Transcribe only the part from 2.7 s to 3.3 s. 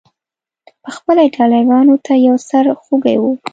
خوږی و.